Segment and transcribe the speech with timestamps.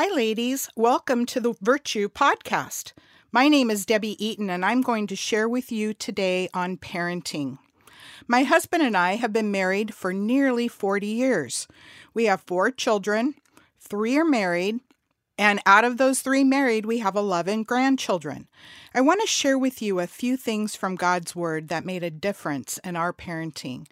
[0.00, 0.68] Hi, ladies.
[0.76, 2.92] Welcome to the Virtue Podcast.
[3.32, 7.58] My name is Debbie Eaton, and I'm going to share with you today on parenting.
[8.28, 11.66] My husband and I have been married for nearly 40 years.
[12.14, 13.34] We have four children,
[13.80, 14.78] three are married,
[15.36, 18.46] and out of those three married, we have 11 grandchildren.
[18.94, 22.10] I want to share with you a few things from God's Word that made a
[22.10, 23.88] difference in our parenting.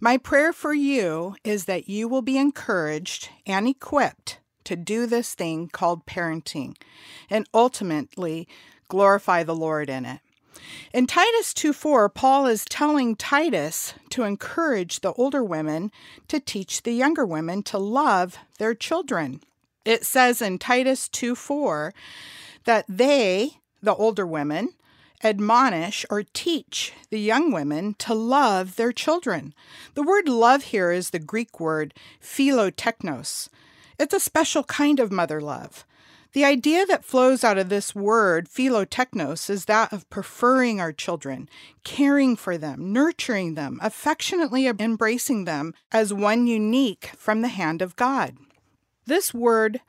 [0.00, 5.34] My prayer for you is that you will be encouraged and equipped to do this
[5.34, 6.76] thing called parenting
[7.30, 8.46] and ultimately
[8.88, 10.20] glorify the Lord in it.
[10.92, 15.92] In Titus 2:4, Paul is telling Titus to encourage the older women
[16.28, 19.40] to teach the younger women to love their children.
[19.84, 21.94] It says in Titus 2 4
[22.64, 24.70] that they, the older women,
[25.22, 29.54] admonish or teach the young women to love their children.
[29.94, 33.48] The word love here is the Greek word philoteknos.
[33.98, 35.84] It's a special kind of mother love.
[36.32, 41.48] The idea that flows out of this word, philoteknos, is that of preferring our children,
[41.82, 47.96] caring for them, nurturing them, affectionately embracing them as one unique from the hand of
[47.96, 48.36] God.
[49.06, 49.80] This word,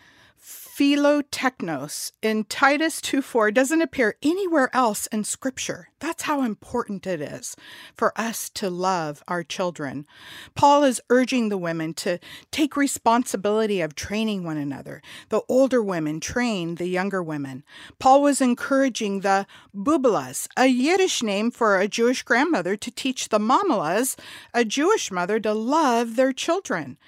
[0.78, 5.90] philoteknos, in Titus 2:4 doesn't appear anywhere else in Scripture.
[5.98, 7.56] That's how important it is
[7.96, 10.06] for us to love our children.
[10.54, 12.20] Paul is urging the women to
[12.52, 15.02] take responsibility of training one another.
[15.30, 17.64] The older women train the younger women.
[17.98, 23.40] Paul was encouraging the bubelas, a Yiddish name for a Jewish grandmother, to teach the
[23.40, 24.16] mamalas,
[24.54, 27.00] a Jewish mother, to love their children.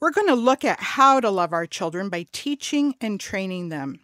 [0.00, 4.00] We're going to look at how to love our children by teaching and training them.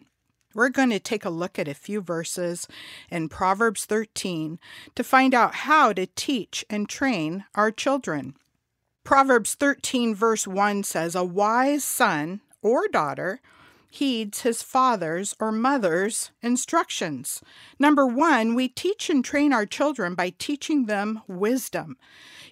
[0.53, 2.67] We're going to take a look at a few verses
[3.09, 4.59] in Proverbs 13
[4.93, 8.35] to find out how to teach and train our children.
[9.03, 13.41] Proverbs 13, verse 1 says, A wise son or daughter
[13.97, 17.41] heeds his father's or mother's instructions.
[17.79, 21.97] Number one, we teach and train our children by teaching them wisdom.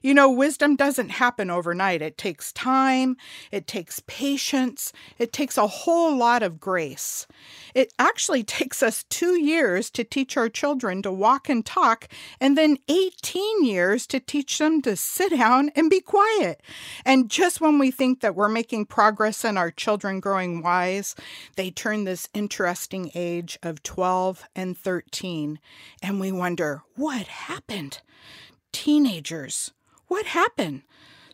[0.05, 2.03] You know, wisdom doesn't happen overnight.
[2.03, 3.17] It takes time,
[3.51, 7.25] it takes patience, it takes a whole lot of grace.
[7.73, 12.07] It actually takes us two years to teach our children to walk and talk,
[12.39, 16.61] and then 18 years to teach them to sit down and be quiet.
[17.03, 21.15] And just when we think that we're making progress in our children growing wise,
[21.55, 25.59] they turn this interesting age of 12 and 13,
[26.01, 28.01] and we wonder, what happened?
[28.71, 29.71] Teenagers,
[30.07, 30.83] what happened?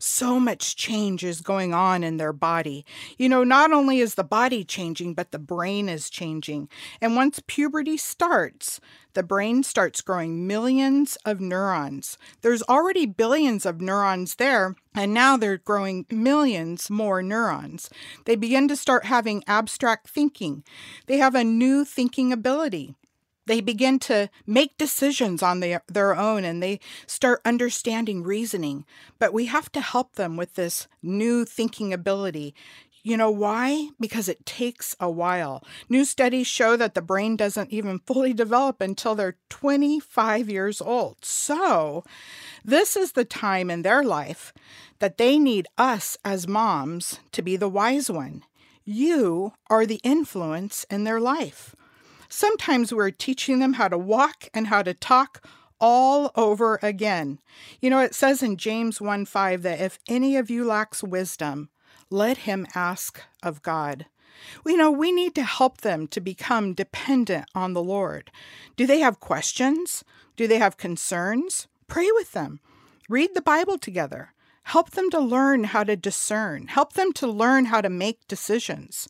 [0.03, 2.87] So much change is going on in their body.
[3.19, 6.69] You know, not only is the body changing, but the brain is changing.
[6.99, 8.81] And once puberty starts,
[9.13, 12.17] the brain starts growing millions of neurons.
[12.41, 17.87] There's already billions of neurons there, and now they're growing millions more neurons.
[18.25, 20.63] They begin to start having abstract thinking.
[21.05, 22.95] They have a new thinking ability
[23.45, 28.85] they begin to make decisions on their, their own and they start understanding reasoning.
[29.19, 32.53] But we have to help them with this new thinking ability.
[33.03, 33.89] You know why?
[33.99, 35.63] Because it takes a while.
[35.89, 41.25] New studies show that the brain doesn't even fully develop until they're 25 years old.
[41.25, 42.03] So,
[42.63, 44.53] this is the time in their life
[44.99, 48.43] that they need us as moms to be the wise one.
[48.85, 51.75] You are the influence in their life.
[52.33, 55.45] Sometimes we're teaching them how to walk and how to talk
[55.81, 57.39] all over again.
[57.81, 61.67] You know, it says in James 1 5 that if any of you lacks wisdom,
[62.09, 64.05] let him ask of God.
[64.65, 68.31] You know, we need to help them to become dependent on the Lord.
[68.77, 70.05] Do they have questions?
[70.37, 71.67] Do they have concerns?
[71.87, 72.61] Pray with them.
[73.09, 74.31] Read the Bible together.
[74.63, 76.67] Help them to learn how to discern.
[76.67, 79.07] Help them to learn how to make decisions.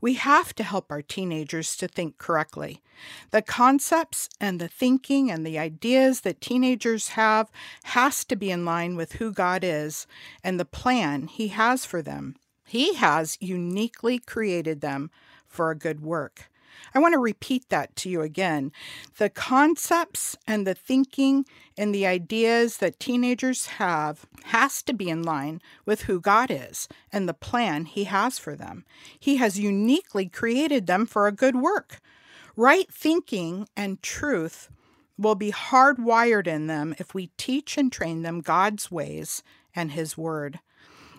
[0.00, 2.82] We have to help our teenagers to think correctly.
[3.30, 7.50] The concepts and the thinking and the ideas that teenagers have
[7.84, 10.06] has to be in line with who God is
[10.42, 12.36] and the plan He has for them.
[12.64, 15.10] He has uniquely created them
[15.46, 16.50] for a good work.
[16.94, 18.72] I want to repeat that to you again.
[19.18, 21.44] The concepts and the thinking
[21.76, 26.88] and the ideas that teenagers have has to be in line with who God is
[27.12, 28.84] and the plan He has for them.
[29.18, 32.00] He has uniquely created them for a good work.
[32.56, 34.68] Right thinking and truth
[35.18, 39.42] will be hardwired in them if we teach and train them God's ways
[39.74, 40.60] and His Word.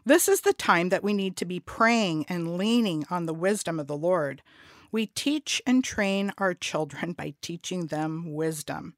[0.05, 3.79] This is the time that we need to be praying and leaning on the wisdom
[3.79, 4.43] of the Lord.
[4.95, 8.93] We teach and train our children by teaching them wisdom.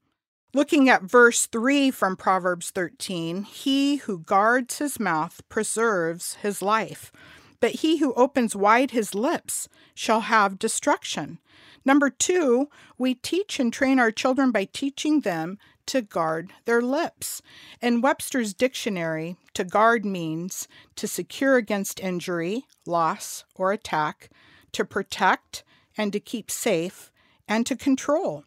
[0.54, 7.10] Looking at verse 3 from Proverbs 13, he who guards his mouth preserves his life,
[7.58, 11.40] but he who opens wide his lips shall have destruction.
[11.84, 17.42] Number two, we teach and train our children by teaching them to guard their lips.
[17.82, 24.30] In Webster's dictionary, to guard means to secure against injury, loss, or attack,
[24.70, 25.64] to protect
[25.98, 27.10] and to keep safe,
[27.48, 28.44] and to control.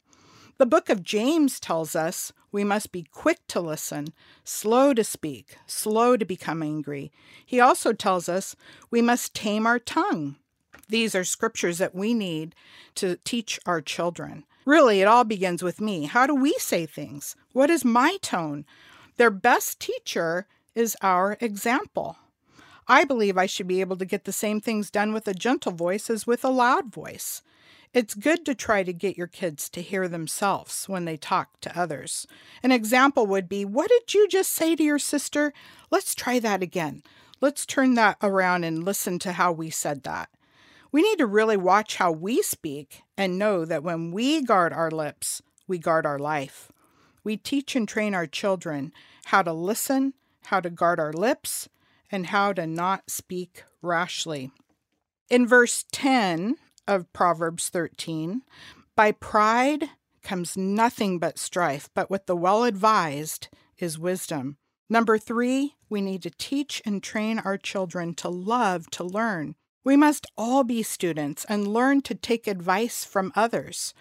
[0.58, 4.14] The book of James tells us we must be quick to listen,
[4.44, 7.12] slow to speak, slow to become angry.
[7.46, 8.56] He also tells us
[8.90, 10.38] we must tame our tongue.
[10.88, 12.54] These are scriptures that we need
[12.96, 14.46] to teach our children.
[14.66, 16.06] Really, it all begins with me.
[16.06, 17.36] How do we say things?
[17.54, 18.66] What is my tone?
[19.18, 22.18] Their best teacher is our example.
[22.88, 25.72] I believe I should be able to get the same things done with a gentle
[25.72, 27.42] voice as with a loud voice.
[27.94, 31.78] It's good to try to get your kids to hear themselves when they talk to
[31.78, 32.26] others.
[32.64, 35.54] An example would be What did you just say to your sister?
[35.90, 37.04] Let's try that again.
[37.42, 40.30] Let's turn that around and listen to how we said that.
[40.92, 44.92] We need to really watch how we speak and know that when we guard our
[44.92, 46.72] lips, we guard our life.
[47.24, 48.94] We teach and train our children
[49.26, 50.14] how to listen,
[50.46, 51.68] how to guard our lips,
[52.12, 54.52] and how to not speak rashly.
[55.30, 56.56] In verse 10
[56.88, 58.42] of Proverbs 13,
[58.96, 59.90] by pride
[60.22, 63.48] comes nothing but strife, but with the well advised
[63.78, 64.58] is wisdom.
[64.90, 69.56] Number three, we need to teach and train our children to love to learn.
[69.84, 73.94] We must all be students and learn to take advice from others.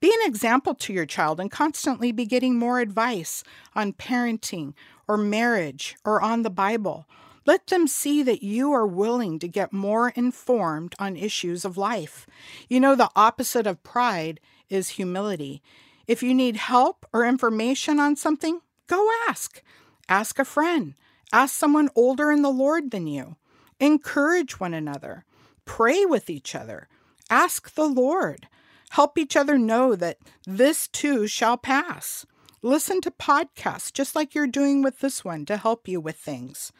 [0.00, 3.42] Be an example to your child and constantly be getting more advice
[3.74, 4.74] on parenting
[5.06, 7.06] or marriage or on the Bible.
[7.48, 12.26] Let them see that you are willing to get more informed on issues of life.
[12.68, 15.62] You know, the opposite of pride is humility.
[16.06, 19.62] If you need help or information on something, go ask.
[20.10, 20.92] Ask a friend.
[21.32, 23.36] Ask someone older in the Lord than you.
[23.80, 25.24] Encourage one another.
[25.64, 26.86] Pray with each other.
[27.30, 28.46] Ask the Lord.
[28.90, 32.26] Help each other know that this too shall pass.
[32.62, 36.72] Listen to podcasts just like you're doing with this one to help you with things.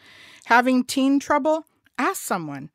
[0.47, 1.67] Having teen trouble?
[1.97, 2.71] Ask someone.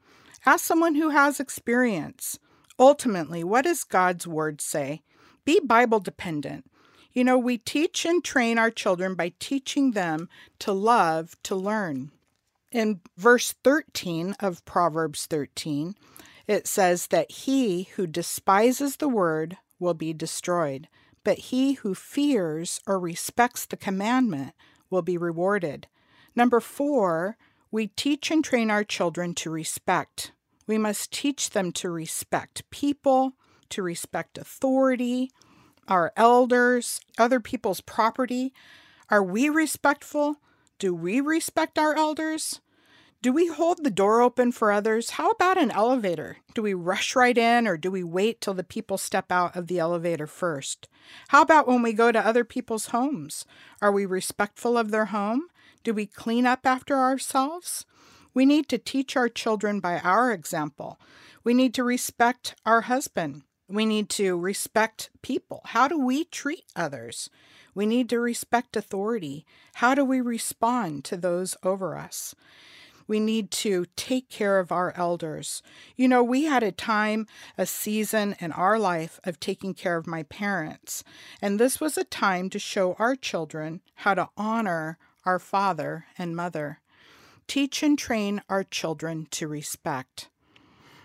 [0.45, 2.39] Ask someone who has experience.
[2.79, 5.01] Ultimately, what does God's word say?
[5.45, 6.65] Be Bible dependent.
[7.11, 10.29] You know, we teach and train our children by teaching them
[10.59, 12.11] to love to learn.
[12.71, 15.95] In verse 13 of Proverbs 13,
[16.47, 20.87] it says that he who despises the word will be destroyed,
[21.23, 24.53] but he who fears or respects the commandment
[24.89, 25.87] will be rewarded.
[26.35, 27.37] Number four,
[27.71, 30.31] we teach and train our children to respect.
[30.67, 33.33] We must teach them to respect people,
[33.69, 35.31] to respect authority,
[35.87, 38.53] our elders, other people's property.
[39.09, 40.37] Are we respectful?
[40.79, 42.61] Do we respect our elders?
[43.23, 45.11] Do we hold the door open for others?
[45.11, 46.39] How about an elevator?
[46.53, 49.67] Do we rush right in or do we wait till the people step out of
[49.67, 50.89] the elevator first?
[51.29, 53.45] How about when we go to other people's homes?
[53.81, 55.47] Are we respectful of their home?
[55.85, 57.85] Do we clean up after ourselves?
[58.33, 60.99] We need to teach our children by our example.
[61.45, 63.43] We need to respect our husband.
[63.69, 65.61] We need to respect people.
[65.67, 67.29] How do we treat others?
[67.73, 69.45] We need to respect authority.
[69.75, 72.35] How do we respond to those over us?
[73.07, 75.61] We need to take care of our elders.
[75.95, 77.27] You know, we had a time,
[77.57, 81.03] a season in our life of taking care of my parents,
[81.41, 86.35] and this was a time to show our children how to honor our father and
[86.35, 86.79] mother.
[87.47, 90.29] Teach and train our children to respect.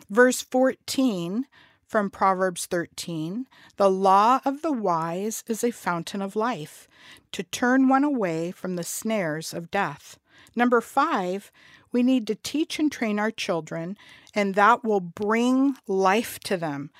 [0.09, 1.47] Verse 14
[1.89, 3.47] from Proverbs 13
[3.77, 6.87] The law of the wise is a fountain of life,
[7.33, 10.19] to turn one away from the snares of death.
[10.55, 11.51] Number five,
[11.93, 13.97] we need to teach and train our children,
[14.35, 16.91] and that will bring life to them.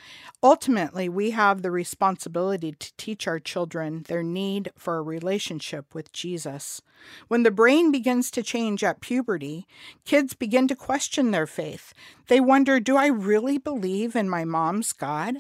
[0.43, 6.13] Ultimately, we have the responsibility to teach our children their need for a relationship with
[6.13, 6.81] Jesus.
[7.29, 9.67] When the brain begins to change at puberty,
[10.05, 11.93] kids begin to question their faith.
[12.29, 15.37] They wonder Do I really believe in my mom's God?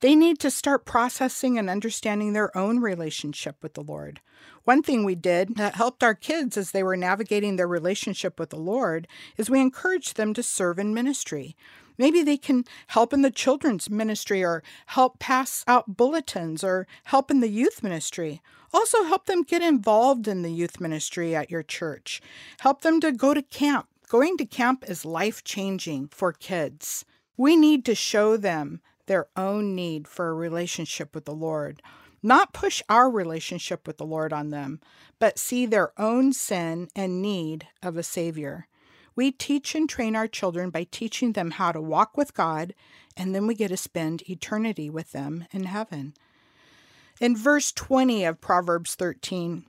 [0.00, 4.20] They need to start processing and understanding their own relationship with the Lord.
[4.64, 8.50] One thing we did that helped our kids as they were navigating their relationship with
[8.50, 8.76] the Lord
[9.36, 11.56] is we encourage them to serve in ministry.
[11.98, 17.30] Maybe they can help in the children's ministry or help pass out bulletins or help
[17.30, 18.42] in the youth ministry.
[18.72, 22.20] Also, help them get involved in the youth ministry at your church.
[22.60, 23.88] Help them to go to camp.
[24.08, 27.04] Going to camp is life changing for kids.
[27.36, 31.80] We need to show them their own need for a relationship with the Lord.
[32.22, 34.80] Not push our relationship with the Lord on them,
[35.18, 38.66] but see their own sin and need of a Savior.
[39.16, 42.74] We teach and train our children by teaching them how to walk with God,
[43.16, 46.14] and then we get to spend eternity with them in heaven.
[47.18, 49.64] In verse 20 of Proverbs 13,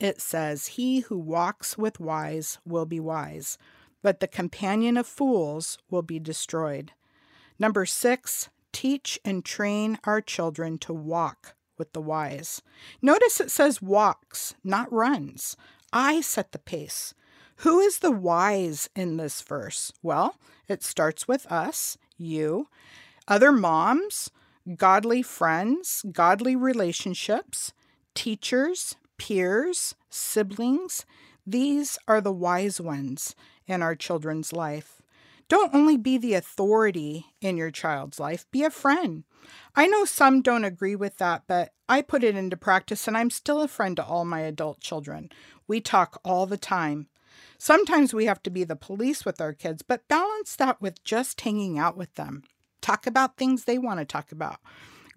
[0.00, 3.56] it says, He who walks with wise will be wise,
[4.02, 6.90] but the companion of fools will be destroyed.
[7.56, 12.62] Number six, teach and train our children to walk with the wise.
[13.00, 15.56] Notice it says walks, not runs.
[15.92, 17.14] I set the pace.
[17.62, 19.92] Who is the wise in this verse?
[20.00, 20.36] Well,
[20.68, 22.68] it starts with us, you,
[23.26, 24.30] other moms,
[24.76, 27.72] godly friends, godly relationships,
[28.14, 31.04] teachers, peers, siblings.
[31.44, 33.34] These are the wise ones
[33.66, 35.02] in our children's life.
[35.48, 39.24] Don't only be the authority in your child's life, be a friend.
[39.74, 43.30] I know some don't agree with that, but I put it into practice and I'm
[43.30, 45.30] still a friend to all my adult children.
[45.66, 47.08] We talk all the time.
[47.58, 51.40] Sometimes we have to be the police with our kids, but balance that with just
[51.40, 52.42] hanging out with them.
[52.80, 54.60] Talk about things they want to talk about.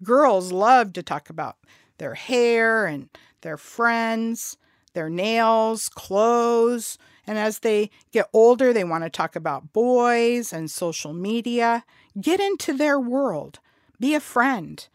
[0.02, 1.56] Girls love to talk about
[1.98, 3.08] their hair and
[3.42, 4.56] their friends,
[4.94, 6.98] their nails, clothes.
[7.26, 11.84] And as they get older, they want to talk about boys and social media.
[12.20, 13.60] Get into their world.
[14.00, 14.86] Be a friend.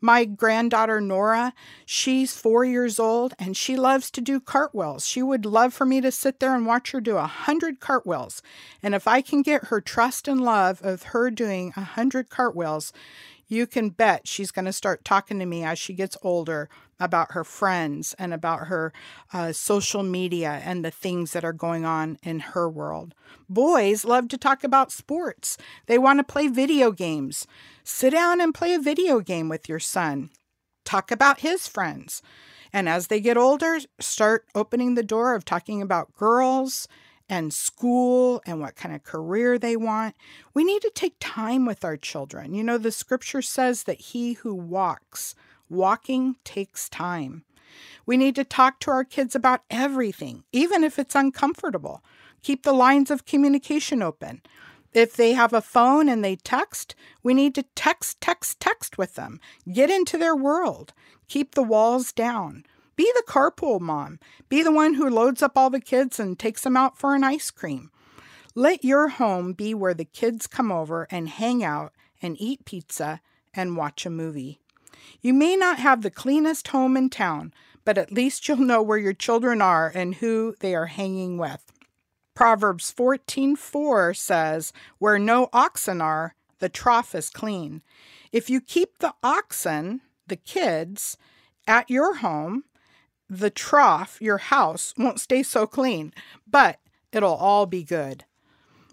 [0.00, 1.52] My granddaughter Nora,
[1.84, 5.06] she's four years old and she loves to do cartwheels.
[5.06, 8.42] She would love for me to sit there and watch her do a hundred cartwheels.
[8.82, 12.94] And if I can get her trust and love of her doing a hundred cartwheels,
[13.50, 17.32] you can bet she's going to start talking to me as she gets older about
[17.32, 18.92] her friends and about her
[19.32, 23.12] uh, social media and the things that are going on in her world.
[23.48, 27.46] Boys love to talk about sports, they want to play video games.
[27.82, 30.30] Sit down and play a video game with your son.
[30.84, 32.22] Talk about his friends.
[32.72, 36.86] And as they get older, start opening the door of talking about girls
[37.30, 40.16] and school and what kind of career they want.
[40.52, 42.52] We need to take time with our children.
[42.52, 45.36] You know, the scripture says that he who walks,
[45.70, 47.44] walking takes time.
[48.04, 52.02] We need to talk to our kids about everything, even if it's uncomfortable.
[52.42, 54.42] Keep the lines of communication open.
[54.92, 59.14] If they have a phone and they text, we need to text, text, text with
[59.14, 59.38] them.
[59.72, 60.92] Get into their world.
[61.28, 62.64] Keep the walls down.
[63.00, 64.18] Be the carpool mom.
[64.50, 67.24] Be the one who loads up all the kids and takes them out for an
[67.24, 67.90] ice cream.
[68.54, 73.22] Let your home be where the kids come over and hang out and eat pizza
[73.54, 74.60] and watch a movie.
[75.22, 77.54] You may not have the cleanest home in town,
[77.86, 81.72] but at least you'll know where your children are and who they are hanging with.
[82.34, 87.80] Proverbs 14:4 says, "Where no oxen are, the trough is clean."
[88.30, 91.16] If you keep the oxen, the kids,
[91.66, 92.64] at your home,
[93.30, 96.12] the trough, your house, won't stay so clean,
[96.50, 96.80] but
[97.12, 98.24] it'll all be good.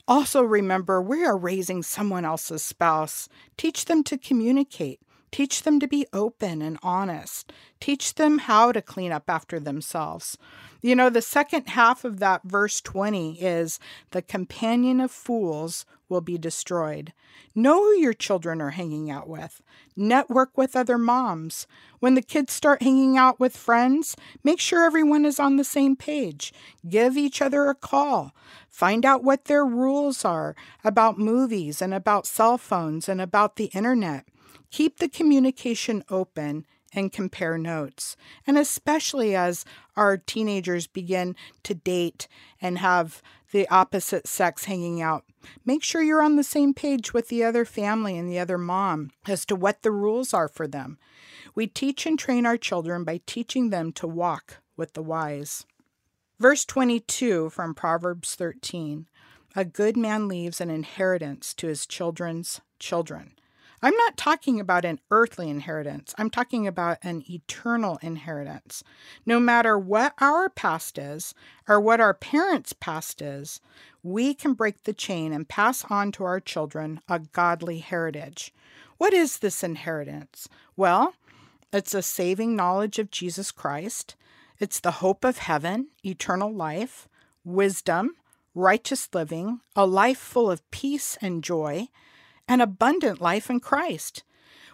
[0.07, 3.27] Also, remember, we are raising someone else's spouse.
[3.57, 5.01] Teach them to communicate.
[5.31, 7.51] Teach them to be open and honest.
[7.81, 10.37] Teach them how to clean up after themselves.
[10.81, 13.79] You know, the second half of that verse 20 is
[14.11, 17.13] the companion of fools will be destroyed.
[17.53, 19.61] Know who your children are hanging out with.
[19.95, 21.67] Network with other moms.
[21.99, 25.95] When the kids start hanging out with friends, make sure everyone is on the same
[25.95, 26.53] page.
[26.87, 28.33] Give each other a call.
[28.69, 33.65] Find out what their rules are about movies and about cell phones and about the
[33.73, 34.25] internet.
[34.69, 38.15] Keep the communication open and compare notes.
[38.45, 42.27] And especially as our teenagers begin to date
[42.61, 45.23] and have the opposite sex hanging out,
[45.65, 49.11] make sure you're on the same page with the other family and the other mom
[49.27, 50.97] as to what the rules are for them.
[51.55, 55.65] We teach and train our children by teaching them to walk with the wise.
[56.39, 59.07] Verse 22 from Proverbs 13
[59.55, 63.33] A good man leaves an inheritance to his children's children.
[63.81, 66.15] I'm not talking about an earthly inheritance.
[66.17, 68.83] I'm talking about an eternal inheritance.
[69.25, 71.35] No matter what our past is
[71.67, 73.61] or what our parents' past is,
[74.01, 78.51] we can break the chain and pass on to our children a godly heritage.
[78.97, 80.49] What is this inheritance?
[80.75, 81.13] Well,
[81.71, 84.15] it's a saving knowledge of Jesus Christ,
[84.59, 87.07] it's the hope of heaven, eternal life,
[87.43, 88.15] wisdom,
[88.55, 91.89] righteous living, a life full of peace and joy
[92.47, 94.23] an abundant life in Christ.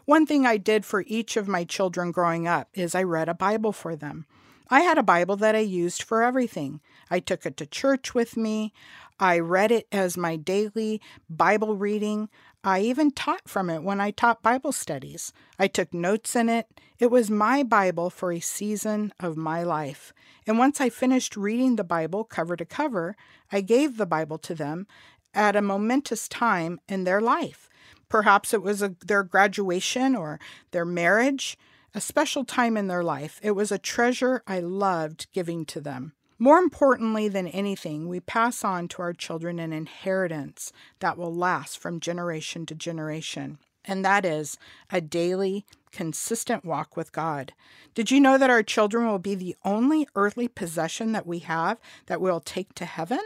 [0.05, 3.33] One thing I did for each of my children growing up is I read a
[3.33, 4.25] Bible for them.
[4.69, 6.81] I had a Bible that I used for everything.
[7.09, 8.73] I took it to church with me.
[9.19, 12.29] I read it as my daily Bible reading.
[12.63, 15.31] I even taught from it when I taught Bible studies.
[15.59, 16.67] I took notes in it.
[16.97, 20.13] It was my Bible for a season of my life.
[20.47, 23.15] And once I finished reading the Bible cover to cover,
[23.51, 24.87] I gave the Bible to them
[25.33, 27.69] at a momentous time in their life.
[28.09, 30.39] Perhaps it was a, their graduation or
[30.71, 31.57] their marriage,
[31.95, 33.39] a special time in their life.
[33.43, 36.13] It was a treasure I loved giving to them.
[36.39, 41.79] More importantly than anything, we pass on to our children an inheritance that will last
[41.79, 44.57] from generation to generation, and that is
[44.91, 47.53] a daily, consistent walk with God.
[47.93, 51.79] Did you know that our children will be the only earthly possession that we have
[52.07, 53.21] that we'll take to heaven?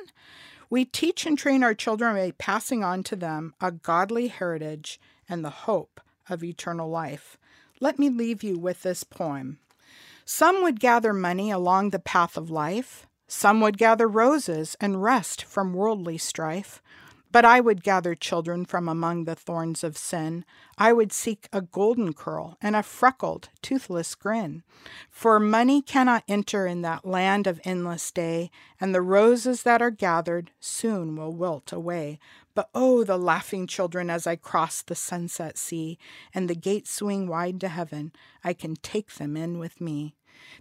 [0.70, 5.44] We teach and train our children by passing on to them a godly heritage and
[5.44, 7.38] the hope of eternal life.
[7.80, 9.60] Let me leave you with this poem.
[10.26, 15.44] Some would gather money along the path of life, some would gather roses and rest
[15.44, 16.82] from worldly strife.
[17.32, 20.46] But I would gather children from among the thorns of sin.
[20.78, 24.64] I would seek a golden curl and a freckled, toothless grin.
[25.10, 29.92] For money cannot enter in that land of endless day, and the roses that are
[29.92, 32.20] gathered soon will wilt away.
[32.56, 36.00] But oh, the laughing children as I cross the sunset sea,
[36.34, 40.16] and the gates swing wide to heaven, I can take them in with me.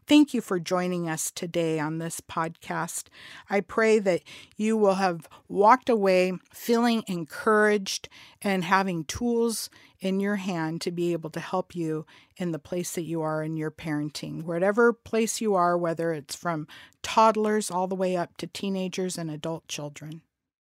[0.06, 3.04] Thank you for joining us today on this podcast.
[3.50, 4.22] I pray that
[4.56, 8.08] you will have walked away feeling encouraged
[8.42, 12.06] and having tools in your hand to be able to help you
[12.36, 14.42] in the place that you are in your parenting.
[14.42, 16.66] Whatever place you are, whether it's from
[17.02, 20.22] toddlers all the way up to teenagers and adult children.